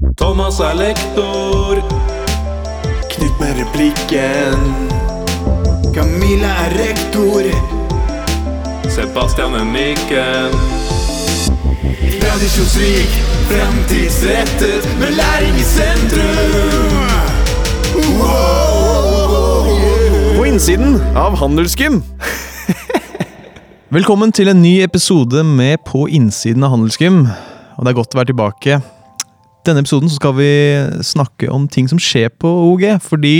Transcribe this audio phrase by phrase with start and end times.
[0.00, 1.80] Thomas er lektor.
[3.10, 4.60] Knut med replikken.
[5.94, 7.48] Camilla er rektor.
[8.88, 10.56] Sebastian er mikken.
[12.22, 13.12] Tradisjonsrik,
[13.50, 16.96] fremtidsrettet, med læring i sentrum.
[20.36, 22.02] På innsiden av Handelsgym.
[23.90, 27.26] Velkommen til en ny episode med På innsiden av Handelsgym.
[27.76, 28.80] Og det er godt å være tilbake.
[29.66, 30.52] Denne episoden så skal vi
[31.06, 32.86] snakke om ting som skjer på OG.
[33.04, 33.36] Fordi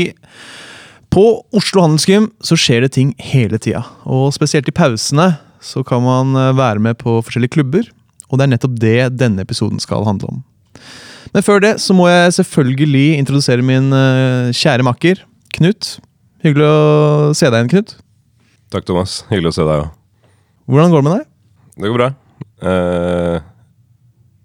[1.13, 3.83] på Oslo Handelsgym så skjer det ting hele tida.
[4.07, 7.91] Og spesielt i pausene så kan man eh, være med på forskjellige klubber.
[8.31, 10.41] Og det er nettopp det denne episoden skal handle om.
[11.33, 15.99] Men før det så må jeg selvfølgelig introdusere min eh, kjære makker, Knut.
[16.43, 17.97] Hyggelig å se deg igjen, Knut.
[18.73, 19.21] Takk, Thomas.
[19.29, 19.91] Hyggelig å se deg òg.
[20.73, 21.27] Hvordan går det med deg?
[21.77, 22.09] Det går bra.
[22.63, 23.52] Eh,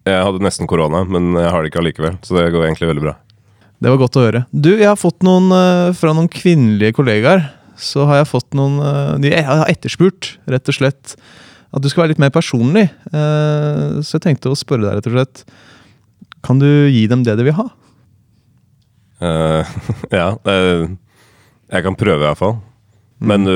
[0.07, 2.17] jeg hadde nesten korona, men jeg har det ikke allikevel.
[2.25, 3.16] Så det går egentlig veldig bra.
[3.77, 4.43] Det var godt å høre.
[4.52, 7.44] Du, jeg har fått noen eh, fra noen kvinnelige kollegaer.
[7.77, 11.13] Så har jeg fått noen eh, de har etterspurt, rett og slett,
[11.69, 12.88] at du skal være litt mer personlig.
[13.11, 15.44] Eh, Så jeg tenkte å spørre deg, rett og slett.
[16.45, 17.67] Kan du gi dem det de vil ha?
[19.17, 19.66] Uh,
[20.13, 22.59] ja, jeg kan prøve i hvert fall.
[23.17, 23.55] Men du,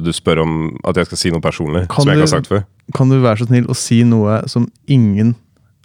[0.00, 0.54] du spør om
[0.88, 2.62] at jeg skal si noe personlig, Kan som jeg ikke har sagt før?
[2.96, 5.34] Kan du være så snill å si noe som ingen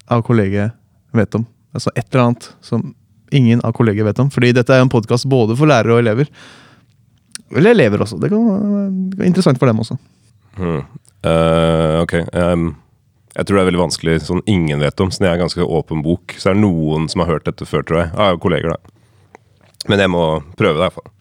[0.07, 0.77] av kollegiet
[1.15, 1.45] vet om?
[1.75, 2.93] Altså et eller annet som
[3.31, 4.31] ingen av kollegiet vet om.
[4.31, 6.31] Fordi dette er en podkast både for lærere og elever.
[7.55, 8.19] Eller elever også.
[8.21, 9.97] Det kan være interessant for dem også.
[10.57, 10.83] Hmm.
[11.25, 12.15] Uh, ok.
[12.33, 12.71] Um,
[13.31, 16.03] jeg tror det er veldig vanskelig sånn ingen vet om, siden jeg er ganske åpen
[16.03, 16.35] bok.
[16.39, 18.11] Så er det noen som har hørt dette før, tror jeg.
[18.19, 18.97] Av kolleger, da.
[19.89, 20.25] Men jeg må
[20.59, 21.11] prøve det, i hvert fall.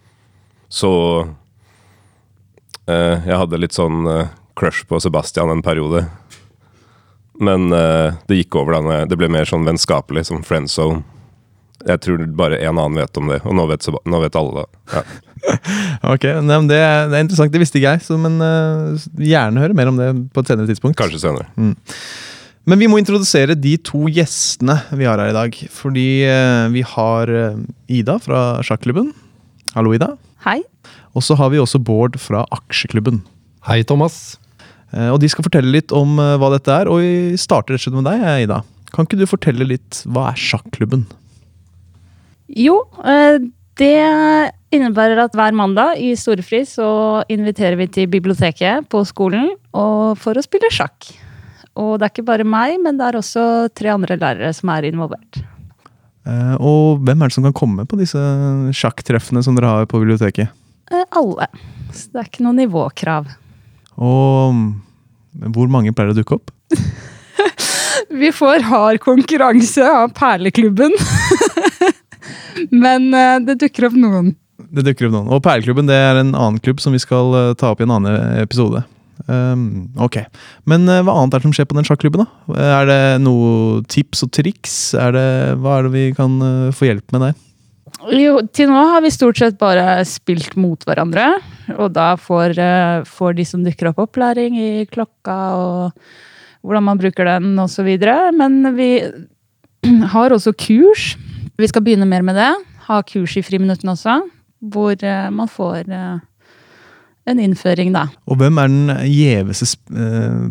[0.70, 0.90] Så
[2.86, 6.04] uh, Jeg hadde litt sånn uh, crush på Sebastian en periode.
[7.40, 11.02] Men uh, det gikk over da det ble mer sånn vennskapelig, som friend zone.
[11.88, 14.80] Jeg tror bare en annen vet om det, og nå vet, nå vet alle det.
[14.96, 15.04] Ja.
[16.04, 18.02] Ok, nei, men det, er, det er interessant, det visste ikke jeg.
[18.04, 20.98] Så, men uh, gjerne høre mer om det på et senere tidspunkt.
[21.00, 21.48] Kanskje senere.
[22.68, 25.56] Men vi må introdusere de to gjestene vi har her i dag.
[25.72, 27.32] Fordi uh, vi har
[27.88, 29.14] Ida fra sjakklubben.
[29.72, 30.12] Hallo, Ida.
[30.44, 30.58] Hei.
[31.16, 33.22] Og så har vi også Bård fra aksjeklubben.
[33.64, 34.36] Hei, Thomas.
[34.92, 36.90] Eh, Og de skal fortelle litt om eh, hva dette er.
[36.90, 38.60] Og vi starter rett og slett med deg, Ida.
[38.94, 41.06] Kan ikke du fortelle litt hva er sjakklubben?
[42.58, 43.38] Jo, eh,
[43.78, 43.94] det
[44.74, 50.36] innebærer at hver mandag i storefri så inviterer vi til biblioteket på skolen og for
[50.36, 51.12] å spille sjakk.
[51.78, 53.44] Og det er ikke bare meg, men det er også
[53.78, 55.40] tre andre lærere som er involvert.
[56.60, 58.20] Og hvem er det som kan komme på disse
[58.76, 60.50] sjakktreffene som dere har på biblioteket?
[60.90, 61.48] Alle.
[61.94, 63.30] Så det er ikke noe nivåkrav.
[64.00, 64.68] Og mm,
[65.54, 66.52] hvor mange pleier å dukke opp?
[68.20, 70.94] Vi får hard konkurranse av Perleklubben.
[72.84, 74.32] men eh, det dukker opp noen.
[74.70, 75.28] Det dukker opp noen.
[75.30, 77.94] Og Perleklubben det er en annen klubb som vi skal eh, ta opp i en
[77.98, 78.82] annen episode.
[79.26, 80.22] Um, ok.
[80.70, 82.24] Men uh, hva annet er det som skjer på den sjakklubben?
[82.24, 82.56] da?
[82.80, 84.76] Er det noe tips og triks?
[84.98, 85.28] Er det,
[85.60, 87.36] hva er det vi kan uh, få hjelp med der?
[88.14, 91.26] Jo, til nå har vi stort sett bare spilt mot hverandre.
[91.76, 95.92] Og da får, eh, får de som dukker opp, opplæring i klokka og
[96.64, 97.88] hvordan man bruker den osv.
[98.36, 98.90] Men vi
[100.14, 101.16] har også kurs.
[101.58, 102.52] Vi skal begynne mer med det.
[102.88, 104.20] Ha kurs i friminuttene også.
[104.60, 106.18] Hvor eh, man får eh,
[107.26, 108.08] en innføring, da.
[108.26, 109.76] Og hvem er den gjeveste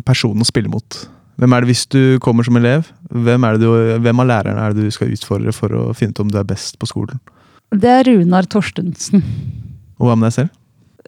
[0.06, 1.02] personen å spille mot?
[1.40, 2.88] Hvem er det hvis du kommer som elev?
[3.08, 3.70] Hvem, er det du,
[4.04, 6.44] hvem av lærerne er det du skal utfordre for å finne ut om du er
[6.48, 7.20] best på skolen?
[7.72, 9.22] Det er Runar Torstensen.
[10.00, 10.50] Og hva med deg selv?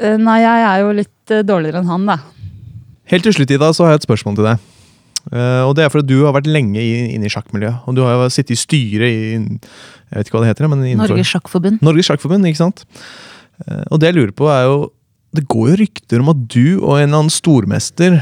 [0.01, 2.17] Eh, Nei, jeg er jo litt eh, dårligere enn han, da.
[3.13, 4.63] Helt til slutt, Ida, så har jeg et spørsmål til deg.
[5.33, 7.85] Eh, og det er fordi du har vært lenge inne i sjakkmiljøet.
[7.91, 10.69] Og du har jo sittet i styret i Jeg vet ikke hva det heter.
[10.73, 11.83] men innenfor- Norges Sjakkforbund.
[11.85, 12.85] Norges Sjakkforbund, ikke sant?
[13.93, 14.79] Og det jeg lurer på er jo
[15.37, 18.17] Det går jo rykter om at du og en eller annen stormester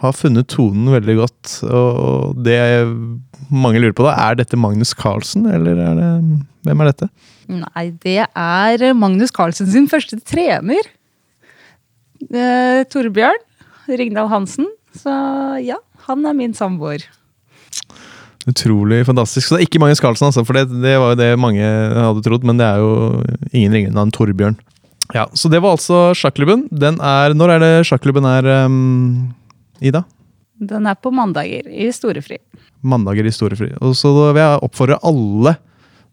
[0.00, 1.56] har funnet tonen veldig godt.
[1.68, 2.60] Og det
[3.50, 6.10] mange lurer på da, er dette Magnus Carlsen, eller er det
[6.66, 7.06] Hvem er dette?
[7.48, 10.90] Nei, det er Magnus Carlsen sin første trener.
[12.28, 13.40] Eh, Torbjørn
[13.88, 14.68] Ringdal Hansen.
[14.96, 15.14] Så
[15.64, 17.06] ja, han er min samboer.
[18.48, 19.46] Utrolig fantastisk.
[19.48, 22.24] Så det er ikke Magnus Carlsen, altså, for det, det var jo det mange hadde
[22.24, 22.92] trodd, men det er jo
[23.52, 24.58] ingen ringere enn Torbjørn.
[25.14, 26.68] Ja, Så det var altså sjakklubben.
[26.70, 29.32] Den er Når er det sjakklubben er, um,
[29.80, 30.04] Ida?
[30.60, 32.38] Den er på mandager i storefri.
[32.82, 33.70] mandager i storefri.
[33.80, 35.56] Og så vil jeg oppfordre alle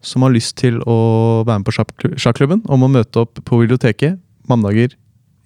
[0.04, 3.58] som har lyst til å være med på sjakk- sjakklubben, om å møte opp på
[3.60, 4.18] biblioteket
[4.48, 4.94] mandager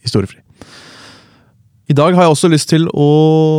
[0.02, 0.40] i storefri.
[1.90, 3.08] I dag har jeg også lyst til å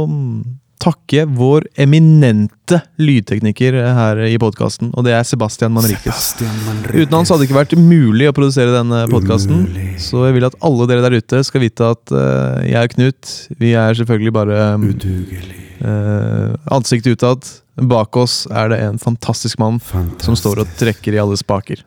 [0.09, 0.43] mm,
[0.83, 6.33] takke vår eminente lydtekniker her i podkasten, og det er Sebastian Manrikes.
[6.41, 7.03] Manriquez.
[7.05, 9.63] Uten han så hadde det ikke vært mulig å produsere denne podkasten.
[10.01, 13.33] Så jeg vil at alle dere der ute skal vite at uh, jeg og Knut,
[13.61, 17.47] vi er selvfølgelig bare um, eh, ansiktet utad.
[17.89, 20.27] Bak oss er det en fantastisk mann Fantastisk.
[20.27, 21.81] som står og trekker i alle spaker.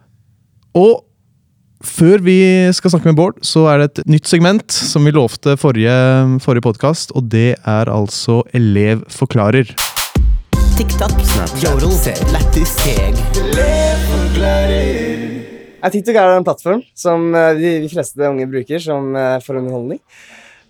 [0.77, 1.06] Og
[1.85, 2.39] før vi
[2.77, 5.97] skal snakke med Bård, så er det et nytt segment som vi lovte forrige,
[6.45, 9.73] forrige podkast, og det er altså Elev forklarer.
[10.77, 11.13] TikTok,
[11.63, 11.93] Yodel,
[12.33, 13.17] Lættis, Teg.
[15.87, 20.01] TikTok er en plattform som eh, de, de fleste unge bruker som eh, for underholdning.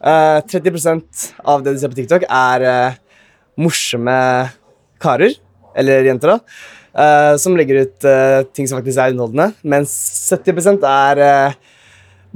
[0.04, 2.98] Eh, 30% av det du ser på TikTok, er eh,
[3.58, 4.16] morsomme
[5.02, 5.32] karer,
[5.76, 9.94] eller jenter, da, eh, som legger ut uh, ting som faktisk er underholdende, mens
[10.32, 11.78] 70 er uh,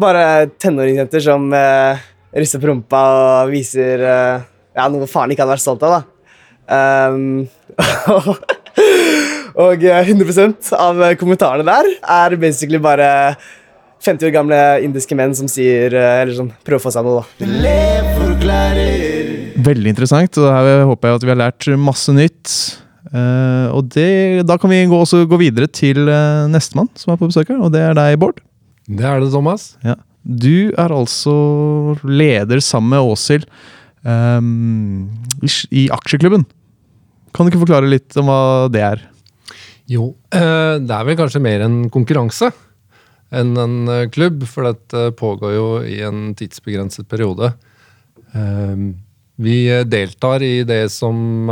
[0.00, 0.24] bare
[0.60, 2.00] tenåringsjenter som uh,
[2.36, 3.02] rister på rumpa
[3.44, 4.04] og viser
[4.70, 5.98] ja, noe faren ikke hadde vært stolt av.
[5.98, 6.02] da.
[6.70, 7.48] Um,
[9.64, 13.34] og eh, 100% av kommentarene der er basically bare
[14.04, 17.48] 50 år gamle indiske menn som sier Eller som prøver å få seg noe, da.
[19.60, 22.54] Veldig interessant, og her håper jeg at vi har lært masse nytt.
[23.10, 27.18] Eh, og det, da kan vi gå, også gå videre til uh, nestemann som er
[27.18, 28.38] på besøk her, og det er deg, Bård.
[28.86, 29.72] Det er det, Thomas.
[29.86, 29.96] Ja.
[30.22, 31.34] Du er altså
[32.06, 33.48] leder sammen med Åshild
[34.04, 35.08] um,
[35.42, 36.44] i, aksjeklubben.
[37.34, 39.02] Kan du ikke forklare litt om hva det er?
[39.90, 42.52] Jo, uh, det er vel kanskje mer en konkurranse
[43.34, 47.52] enn en klubb, for dette pågår jo i en tidsbegrenset periode.
[49.38, 51.46] Vi deltar i det som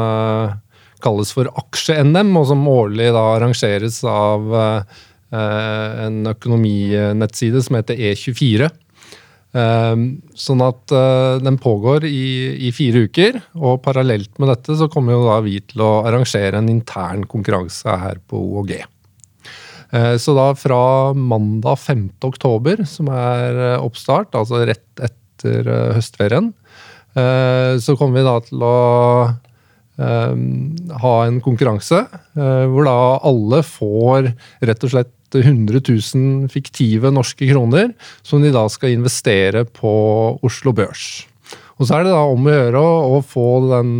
[1.05, 4.99] kalles for aksje-NM, og som årlig da arrangeres av eh,
[6.09, 8.71] en økonominettside som heter E24.
[9.57, 9.97] Eh,
[10.39, 15.17] Sånn at eh, den pågår i, i fire uker, og parallelt med dette så kommer
[15.17, 18.43] jo da vi til å arrangere en intern konkurranse her på.
[18.69, 22.09] Eh, Så da fra mandag 5.
[22.29, 26.53] oktober, som er oppstart, altså rett etter høstferien,
[27.19, 28.75] så kommer vi da til å
[29.99, 34.33] ha en konkurranse eh, hvor da alle får
[34.69, 37.91] rett og slett 100 000 fiktive norske kroner
[38.25, 39.91] som de da skal investere på
[40.47, 41.27] Oslo Børs.
[41.79, 43.91] Og så er det da om å gjøre å, få den,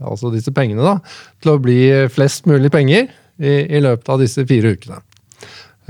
[0.00, 0.98] altså disse pengene da,
[1.42, 1.80] til å bli
[2.12, 3.08] flest mulig penger
[3.42, 5.00] i, i løpet av disse fire ukene.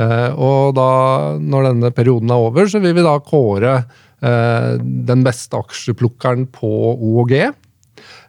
[0.00, 0.88] Eh, og da,
[1.38, 6.72] når denne perioden er over, så vil vi da kåre eh, den beste aksjeplukkeren på
[6.94, 7.36] OOG.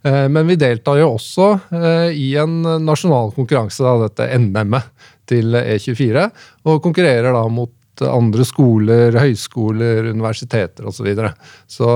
[0.04, 5.56] Eh, men vi deltar jo også eh, i en nasjonal konkurranse, da, dette NM-et til
[5.56, 6.28] E24,
[6.68, 7.72] og konkurrerer da mot
[8.04, 10.98] andre skoler, høyskoler, universiteter osv.
[10.98, 11.34] Så, videre.
[11.70, 11.90] så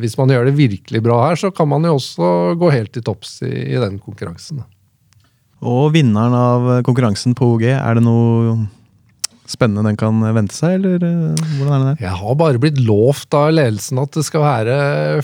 [0.00, 3.06] hvis man gjør det virkelig bra her, så kan man jo også gå helt til
[3.06, 4.64] topps i, i den konkurransen.
[5.58, 8.58] Og vinneren av konkurransen på OG, er det noe
[9.48, 12.02] spennende den kan vente seg, eller eh, hvordan er det der?
[12.04, 14.76] Jeg har bare blitt lovt av ledelsen at det skal være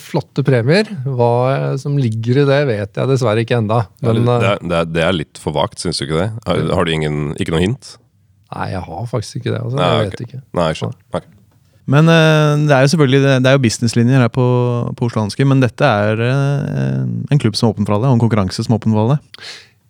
[0.02, 0.88] flotte premier.
[1.04, 3.84] Hva som ligger i det, vet jeg dessverre ikke enda.
[4.04, 6.30] Men det, eh, er, det, er, det er litt for vagt, syns du ikke det?
[6.48, 7.96] Har, har du ingen, ikke noe hint?
[8.54, 9.60] nei, jeg har faktisk ikke det.
[9.64, 9.78] Altså.
[9.80, 10.10] Nei, Jeg okay.
[10.12, 10.40] vet ikke.
[10.54, 10.98] Nei, jeg skjønner.
[11.10, 11.30] Okay.
[11.90, 14.44] Men eh, det er jo selvfølgelig det er jo businesslinjer her på,
[14.96, 18.22] på Oslo Hanske, men dette er en klubb som er åpen for alle, og en
[18.22, 19.18] konkurranse som er åpen for alle.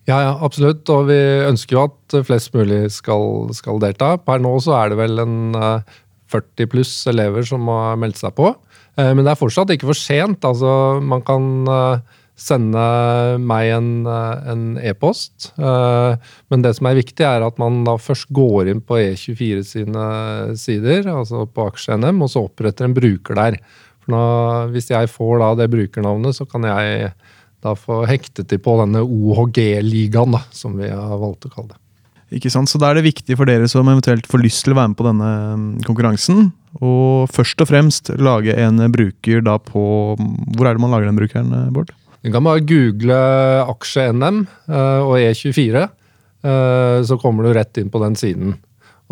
[0.05, 0.85] Ja, ja, absolutt.
[0.93, 1.19] Og vi
[1.49, 4.15] ønsker jo at flest mulig skal, skal delta.
[4.21, 5.95] Per nå så er det vel en eh,
[6.35, 8.51] 40 pluss elever som har meldt seg på.
[8.99, 10.45] Eh, Men det er fortsatt ikke for sent.
[10.45, 12.85] Altså, man kan eh, sende
[13.41, 15.53] meg en eh, e-post.
[15.57, 15.73] E
[16.53, 20.09] Men det som er viktig, er at man da først går inn på E24 sine
[20.61, 23.61] sider, altså på Aksje-NM, og så oppretter en bruker der.
[24.05, 24.25] For nå,
[24.75, 27.15] hvis jeg får da det brukernavnet, så kan jeg
[27.73, 31.81] få hektet de på denne OHG-ligaen, som vi har valgt å kalle det.
[32.35, 32.71] Ikke sant?
[32.71, 34.99] Så da er det viktig for dere som eventuelt får lyst til å være med
[34.99, 36.49] på denne mm, konkurransen,
[36.81, 39.83] og først og fremst lage en bruker da på
[40.19, 41.93] Hvor er det man lager den brukeren, eh, Bård?
[42.25, 43.19] Du kan bare google
[43.69, 48.57] aksje-NM eh, og E24, eh, så kommer du rett inn på den siden.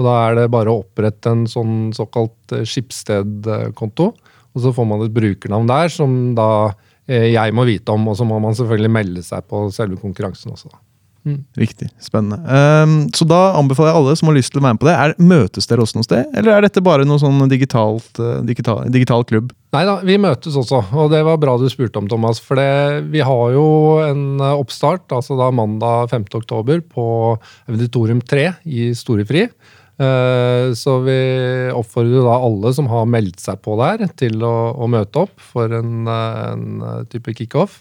[0.01, 4.09] Og Da er det bare å opprette en sånn såkalt Skipsted-konto,
[4.53, 6.73] og så får man et brukernavn der som da
[7.13, 10.73] jeg må vite om, og så må man selvfølgelig melde seg på selve konkurransen også.
[11.23, 11.45] Mm.
[11.55, 11.89] Riktig.
[12.03, 12.43] Spennende.
[12.83, 14.95] Um, så da anbefaler jeg alle som har lyst til å være med på det.
[14.99, 18.83] Er, møtes dere også noe sted, eller er dette bare noe sånn digitalt, eh, digital,
[18.91, 19.53] digital klubb?
[19.73, 22.43] Nei da, vi møtes også, og det var bra du spurte om, Thomas.
[22.43, 23.67] For det, vi har jo
[24.03, 26.27] en eh, oppstart, altså da mandag 5.
[26.43, 27.07] oktober, på
[27.71, 29.47] Auditorium 3 i Storefri.
[30.03, 31.19] Eh, Så vi
[31.75, 35.73] oppfordrer da alle som har meldt seg på der, til å, å møte opp for
[35.79, 37.81] en, eh, en type kickoff.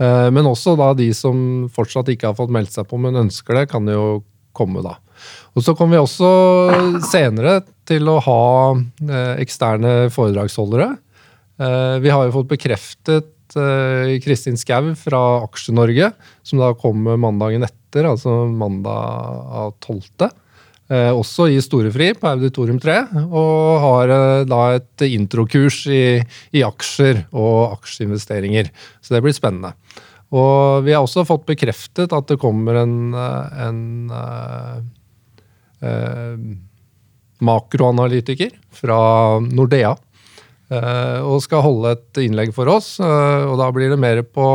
[0.00, 3.60] Eh, Men også da de som fortsatt ikke har fått meldt seg på, men ønsker
[3.60, 4.22] det, kan jo
[4.56, 4.96] komme da.
[5.54, 6.30] Og så kommer vi også
[7.10, 8.40] senere til å ha
[8.78, 10.94] eh, eksterne foredragsholdere.
[11.60, 16.12] Eh, Vi har jo fått bekreftet eh, Kristin Skau fra Aksje-Norge,
[16.46, 20.30] som da kommer mandagen etter, altså mandag 12.
[20.90, 22.96] Eh, også i Storefri på Auditorium 3,
[23.30, 26.18] og har eh, da et introkurs i,
[26.50, 28.72] i aksjer og aksjeinvesteringer.
[28.98, 29.76] Så det blir spennende.
[30.34, 33.80] Og vi har også fått bekreftet at det kommer en, eh, en
[34.18, 34.76] eh,
[35.86, 36.36] eh,
[37.46, 39.00] makroanalytiker fra
[39.46, 39.94] Nordea.
[40.70, 42.94] Eh, og skal holde et innlegg for oss.
[43.02, 44.46] eh, og da blir det mer på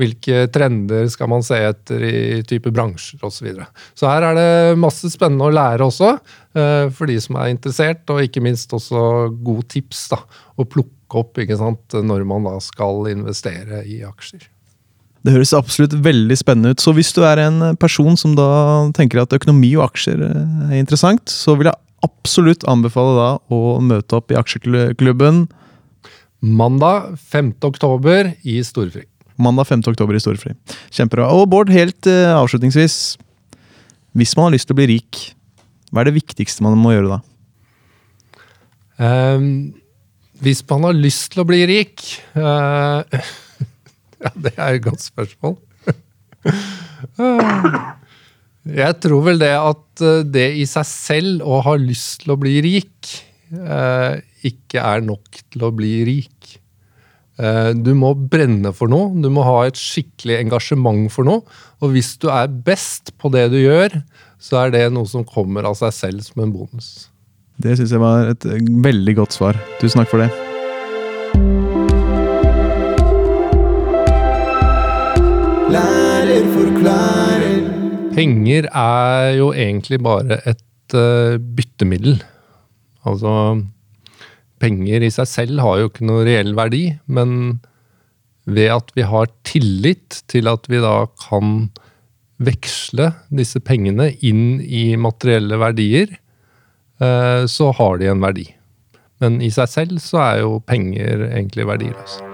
[0.00, 3.36] hvilke trender skal man se etter i type bransjer osv.
[3.36, 3.68] Så, videre.
[3.98, 6.14] så her er det masse spennende å lære også,
[6.58, 8.02] eh, for de som er interessert.
[8.10, 10.22] Og ikke minst også gode tips da,
[10.56, 14.48] å plukke opp sant, når man da skal investere i aksjer.
[15.22, 16.82] Det høres absolutt veldig spennende ut.
[16.82, 21.30] Så hvis du er en person som da tenker at økonomi og aksjer er interessant,
[21.30, 25.46] så vil jeg absolutt anbefale da å møte opp i aksjeklubben
[26.42, 27.52] Mandag 5.
[27.62, 29.04] oktober i Storfri.
[29.36, 29.82] mandag 5.
[29.86, 30.56] oktober i Storfri.
[30.90, 31.28] Kjempebra.
[31.30, 33.16] Og Bård, helt uh, avslutningsvis.
[34.18, 35.20] Hvis man har lyst til å bli rik,
[35.90, 37.20] hva er det viktigste man må gjøre da?
[38.98, 39.46] Um,
[40.42, 42.02] hvis man har lyst til å bli rik
[42.36, 43.02] uh,
[44.22, 45.56] Ja, det er et godt spørsmål.
[48.62, 52.38] Jeg tror vel det at eh, det i seg selv å ha lyst til å
[52.38, 53.10] bli rik,
[53.50, 56.58] eh, ikke er nok til å bli rik.
[57.42, 61.42] Eh, Du må brenne for noe, du må ha et skikkelig engasjement for noe.
[61.82, 63.98] Og hvis du er best på det du gjør,
[64.38, 67.08] så er det noe som kommer av seg selv som en bonus.
[67.58, 69.58] Det syns jeg var et veldig godt svar.
[69.82, 70.30] Tusen takk for det.
[75.74, 77.01] Lærer forklarer.
[78.12, 82.18] Penger er jo egentlig bare et uh, byttemiddel.
[83.08, 83.32] Altså
[84.62, 87.62] Penger i seg selv har jo ikke noe reell verdi, men
[88.44, 91.70] ved at vi har tillit til at vi da kan
[92.42, 96.12] veksle disse pengene inn i materielle verdier,
[97.00, 98.50] uh, så har de en verdi.
[99.22, 102.26] Men i seg selv så er jo penger egentlig verdiløse.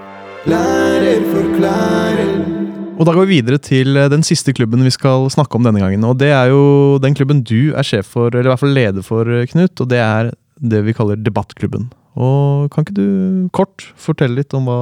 [0.49, 2.68] Lærer forklarer.
[2.99, 5.79] Og da går vi videre til eh, den siste klubben vi skal snakke om denne
[5.79, 6.03] gangen.
[6.09, 9.07] Og det er jo den klubben du er sjef for, eller i hvert fall leder
[9.07, 9.79] for, eh, Knut.
[9.79, 11.87] Og det er det vi kaller Debattklubben.
[12.19, 14.81] Og kan ikke du kort fortelle litt om hva,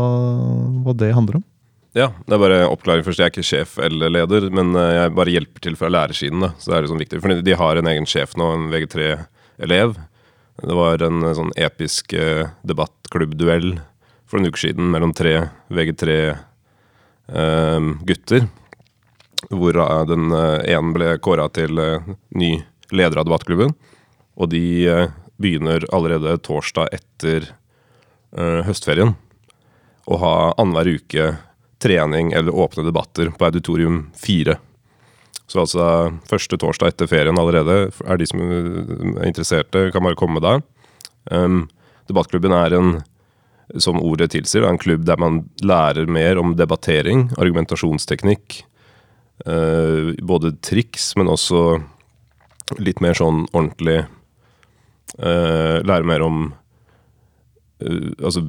[0.87, 1.45] hva det handler om?
[1.97, 3.21] Ja, det er bare oppklaring først.
[3.21, 6.41] Jeg er ikke sjef eller leder, men eh, jeg bare hjelper til fra lærersiden.
[6.47, 7.21] da, så det er liksom viktig.
[7.21, 9.97] For de har en egen sjef nå, en VG3-elev.
[10.65, 12.17] Det var en sånn episk
[12.65, 13.75] debattklubbduell
[14.25, 15.35] for en uke siden mellom tre
[17.29, 18.47] VG3-gutter.
[19.51, 23.75] Hvor eh, den eh, ene ble kåra til eh, ny leder av debattklubben.
[24.37, 25.07] Og de
[25.41, 27.47] begynner allerede torsdag etter
[28.37, 29.15] høstferien
[30.05, 31.29] å ha annenhver uke
[31.81, 34.59] trening eller åpne debatter på Auditorium 4.
[35.49, 35.87] Så altså
[36.29, 40.61] første torsdag etter ferien allerede er de som er interesserte, kan bare komme der.
[41.33, 41.65] Um,
[42.11, 42.93] debattklubben er en,
[43.75, 48.65] som ordet tilsier, en klubb der man lærer mer om debattering, argumentasjonsteknikk.
[49.47, 51.83] eh, både triks, men også
[52.79, 54.07] litt mer sånn ordentlig
[55.19, 56.55] eh, Lære mer om
[57.85, 58.47] eh, altså,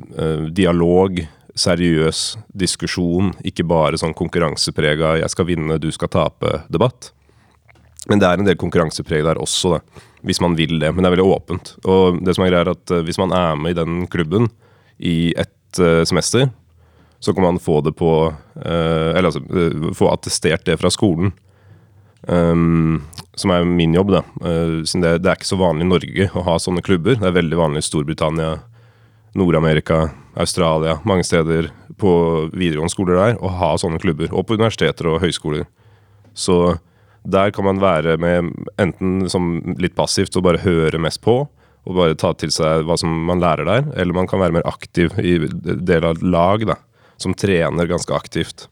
[0.50, 1.20] dialog,
[1.58, 7.12] seriøs diskusjon, ikke bare sånn konkurranseprega 'jeg skal vinne, du skal tape'-debatt.
[8.08, 10.94] Men det er en del konkurransepreg der også, da, hvis man vil det.
[10.94, 11.76] Men det er veldig åpent.
[11.84, 14.48] Og det som er greia er at hvis man er med i den klubben
[14.98, 16.50] i ett eh, semester,
[17.20, 21.32] så kan man få det på eh, Eller altså eh, få attestert det fra skolen.
[22.27, 23.04] Um,
[23.36, 24.24] som er min jobb, da.
[24.42, 27.16] Uh, det, det er ikke så vanlig i Norge å ha sånne klubber.
[27.16, 28.58] Det er veldig vanlig i Storbritannia,
[29.38, 31.70] Nord-Amerika, Australia, mange steder
[32.01, 32.12] på
[32.51, 34.34] videregående skoler der, å ha sånne klubber.
[34.34, 35.68] Og på universiteter og høyskoler.
[36.38, 36.77] Så
[37.27, 38.51] der kan man være med
[38.82, 41.42] enten som litt passivt og bare høre mest på,
[41.88, 44.67] og bare ta til seg hva som man lærer der, eller man kan være mer
[44.67, 46.75] aktiv i del av et lag, da,
[47.22, 48.67] som trener ganske aktivt.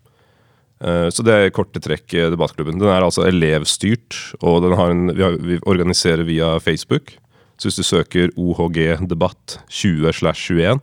[0.83, 2.79] Eh, Så det er korte trekk debattklubben.
[2.81, 7.15] Den er altså elevstyrt, og en, vi, har, vi organiserer via Facebook.
[7.57, 10.81] Så hvis du søker OHG debatt 20 slash 21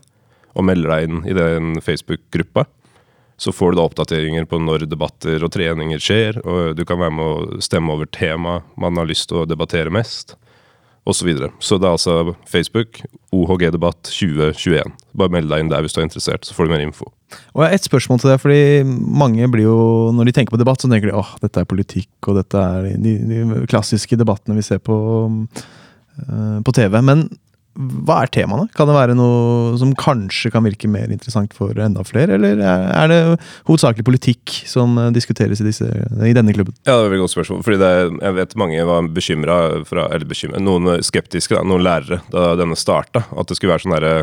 [0.52, 2.64] og melder deg inn i den Facebook-gruppa,
[3.40, 7.14] så får du da oppdateringer på når debatter og treninger skjer, og du kan være
[7.16, 7.24] med
[7.56, 10.36] å stemme over tema man har lyst til å debattere mest,
[11.02, 11.18] osv.
[11.18, 11.50] Så, videre.
[11.58, 13.00] så det er altså Facebook,
[13.34, 14.92] OHG debatt 2021.
[15.18, 17.08] Bare meld deg inn der hvis du er interessert, så får du mer info.
[17.56, 18.62] Og jeg har et spørsmål til deg, fordi
[19.22, 19.78] mange blir jo,
[20.14, 22.90] når de tenker på debatt, så tenker de åh, dette er politikk, og dette er
[23.02, 24.98] de, de klassiske debattene vi ser på,
[26.22, 27.00] eh, på TV.
[27.02, 27.26] Men
[27.72, 28.66] hva er temaene?
[28.76, 32.82] Kan det være noe som kanskje kan virke mer interessant for enda flere, eller er
[32.92, 33.20] er det
[33.68, 36.76] hovedsakelig politikk som eh, diskuteres i, disse, i denne klubben?
[36.84, 37.64] Ja, det er et veldig godt spørsmål.
[37.64, 39.58] Fordi det, jeg vet mange var bekymra
[40.10, 43.24] Eller bekymret, noen skeptiske, da, noen lærere, da denne starta.
[43.32, 44.14] At det skulle være sånn derre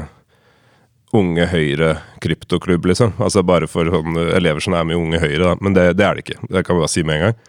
[1.17, 3.15] Unge Høyre-kryptoklubb, liksom.
[3.17, 5.55] Altså bare for sånne elever som er med i Unge Høyre, da.
[5.57, 6.37] Men det, det er det ikke.
[6.45, 7.39] Det kan vi bare si med en gang.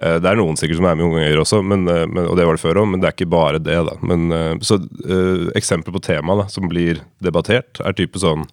[0.00, 2.26] Eh, Det er noen sikkert som er med i Unge Høyre også, men, eh, men,
[2.28, 3.78] og det var det før òg, men det er ikke bare det.
[3.88, 3.96] da.
[4.02, 8.46] Men, eh, så uh, Eksempler på tema da, som blir debattert, er type sånn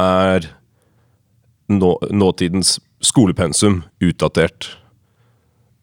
[0.00, 0.46] Er
[1.68, 4.76] nå, nåtidens skolepensum utdatert?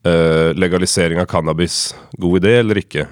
[0.05, 3.07] Uh, legalisering av cannabis, god idé eller ikke?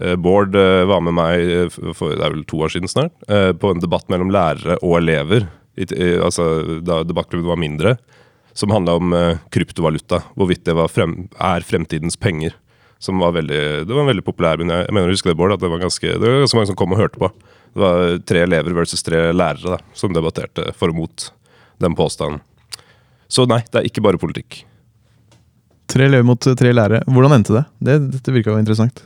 [0.00, 3.82] Uh, Bård var med meg for det er vel to år siden snart, på en
[3.82, 5.48] debatt mellom lærere og elever.
[5.76, 5.86] I,
[6.20, 7.96] altså, da debattklubben var mindre.
[8.56, 10.22] Som handla om eh, kryptovaluta.
[10.38, 12.56] Hvorvidt det var frem, er fremtidens penger.
[13.00, 15.36] Som var veldig, det var en veldig populær, men jeg, jeg mener å huske det,
[15.40, 17.30] Bård, at det var, ganske, det var ganske mange som kom og hørte på.
[17.72, 21.30] Det var tre elever versus tre lærere da, som debatterte for og mot
[21.80, 22.42] den påstanden.
[23.30, 24.64] Så nei, det er ikke bare politikk.
[25.90, 27.04] Tre elever mot tre lærere.
[27.06, 27.64] Hvordan endte det?
[27.86, 29.04] det dette virka jo interessant.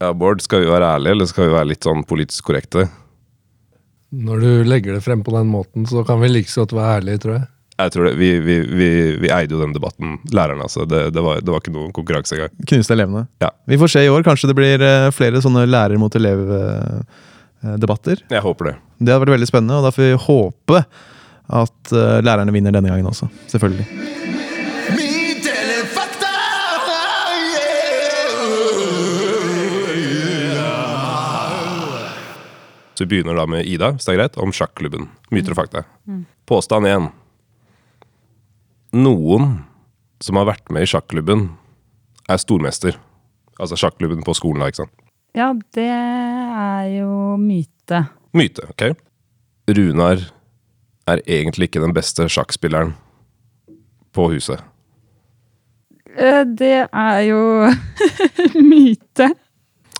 [0.00, 2.86] Ja, Bård, skal vi være ærlige, eller skal vi være litt sånn politisk korrekte?
[4.10, 6.94] Når du legger det frem på den måten, så kan vi like liksom godt være
[6.98, 7.48] ærlige, tror jeg.
[7.86, 8.88] Jeg tror det, Vi, vi, vi,
[9.22, 10.62] vi eide jo den debatten, lærerne.
[10.66, 10.84] altså.
[10.88, 12.52] Det, det, var, det var ikke noen konkurranse engang.
[12.72, 13.26] Knuste elevene.
[13.42, 13.50] Ja.
[13.70, 14.22] Vi får se i år.
[14.26, 18.16] Kanskje det blir eh, flere sånne lærer mot elev-debatter.
[18.30, 18.74] Jeg håper det.
[19.00, 20.78] Det hadde vært veldig spennende, og da får vi håpe
[21.60, 23.26] at eh, lærerne vinner denne gangen også.
[23.50, 23.86] Selvfølgelig.
[32.94, 35.06] Så vi begynner da med Ida, hvis det er greit, om sjakklubben.
[35.32, 35.84] Myter og fakta.
[36.50, 37.06] Påstand én.
[38.96, 39.52] Noen
[40.20, 41.46] som har vært med i sjakklubben,
[42.30, 42.96] er stormester.
[43.60, 44.94] Altså sjakklubben på skolen, da, ikke sant.
[45.36, 48.02] Ja, det er jo myte.
[48.36, 48.90] Myte, ok?
[49.70, 50.24] Runar
[51.10, 52.92] er egentlig ikke den beste sjakkspilleren
[54.14, 54.60] på huset.
[56.18, 57.40] Eh, Det er jo
[58.72, 59.30] myte.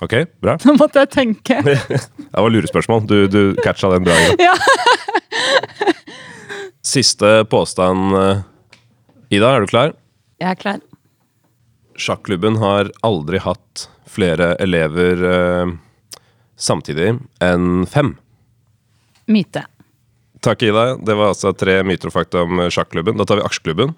[0.02, 0.56] Ok, bra.
[0.66, 1.60] Nå måtte jeg tenke.
[1.64, 3.04] Det var lurespørsmål.
[3.06, 4.16] Du, du catcha den bra.
[4.40, 4.54] Ja.
[6.82, 8.14] Siste påstand.
[9.30, 9.92] Ida, er du klar?
[10.42, 10.80] Jeg er klar.
[12.00, 15.74] Sjakklubben har aldri hatt flere elever eh,
[16.58, 17.12] samtidig
[17.44, 18.16] enn fem.
[19.30, 19.62] Myte.
[20.42, 20.96] Takk, Ida.
[20.96, 23.20] Det var altså tre myter og fakta om eh, sjakklubben.
[23.20, 23.94] Da tar vi aksjeklubben.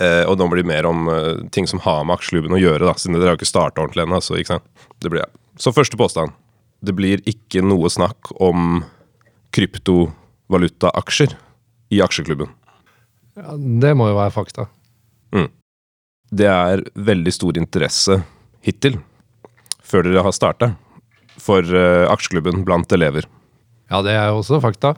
[0.00, 2.86] Eh, og nå blir det mer om eh, ting som har med aksjeklubben å gjøre.
[2.86, 4.22] da, siden dere har ikke starta ordentlig ennå.
[4.24, 5.32] Så, det blir jeg.
[5.60, 6.32] så første påstand.
[6.80, 8.80] Det blir ikke noe snakk om
[9.52, 11.36] kryptovalutaaksjer
[11.92, 12.48] i aksjeklubben.
[13.38, 14.68] Ja, det må jo være fakta.
[16.32, 18.22] Det er veldig stor interesse
[18.64, 18.96] hittil,
[19.84, 20.70] før dere har starta,
[21.36, 23.26] for uh, aksjeklubben blant elever.
[23.92, 24.94] Ja, det er jo også fakta.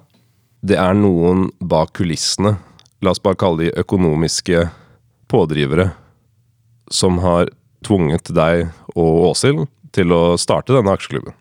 [0.62, 2.55] Det er noen bak kulissene,
[3.03, 4.68] la oss bare kalle de økonomiske
[5.29, 5.90] pådrivere,
[6.87, 7.51] som har
[7.85, 11.35] tvunget deg og Åshild til å starte denne aksjeklubben.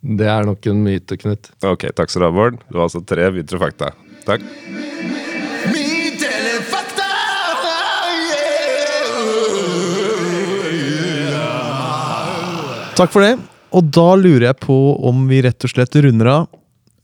[0.00, 1.52] Det er nok en myte, Knut.
[1.62, 2.62] Ok, takk skal du ha, Bård.
[2.66, 3.94] Det var altså tre videre fakta.
[4.26, 4.42] Takk.
[5.68, 6.20] Min
[6.70, 7.10] fakta!
[13.00, 13.36] Takk for det.
[13.72, 14.76] Og da lurer jeg på
[15.08, 16.48] om vi rett og slett runder av.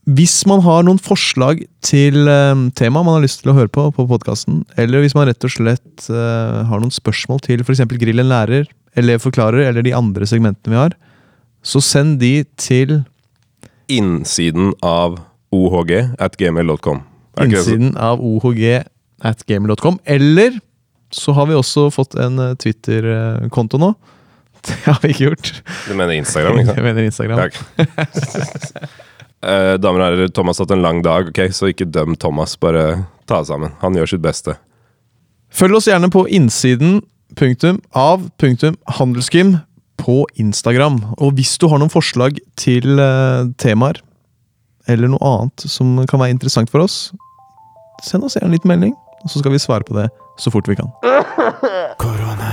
[0.07, 3.89] Hvis man har noen forslag til eh, tema man har lyst til å høre på
[3.95, 7.83] på podkasten, eller hvis man rett og slett uh, har noen spørsmål til f.eks.
[7.99, 10.95] Grill en lærer, Elev forklarer eller de andre segmentene vi har,
[11.65, 13.01] så send de til
[13.91, 15.19] Innsiden av
[15.55, 17.03] ohg at gmail.com.
[17.43, 18.61] Innsiden av ohg
[19.25, 19.99] at gamer.com.
[20.05, 20.59] Eller
[21.13, 23.93] så har vi også fått en eh, Twitter-konto nå.
[24.67, 25.51] Det har vi ikke gjort.
[25.87, 26.79] Du mener Instagram, ikke sant?
[26.79, 27.45] Jeg mener Instagram.
[27.47, 28.87] Ja.
[29.37, 31.39] Eh, damer og herrer, Thomas har hatt en lang dag, ok?
[31.53, 32.55] så ikke døm Thomas.
[32.57, 33.75] Bare ta det sammen.
[33.83, 34.55] Han gjør sitt beste.
[35.53, 37.03] Følg oss gjerne på innsiden
[37.37, 39.59] punktum av punktum handelsgym
[40.01, 40.97] på Instagram.
[41.21, 44.01] Og hvis du har noen forslag til uh, temaer,
[44.89, 47.11] eller noe annet som kan være interessant for oss,
[48.03, 50.67] send oss gjerne en liten melding, og så skal vi svare på det så fort
[50.69, 50.91] vi kan.
[52.03, 52.51] Korona.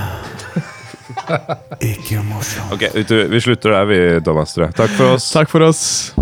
[1.85, 2.73] Ikke morsomt.
[2.73, 2.83] Ok,
[3.31, 4.55] Vi slutter der, vi, Thomas.
[4.55, 4.75] tror jeg.
[4.75, 5.31] Takk for oss.
[5.33, 6.15] Takk for oss.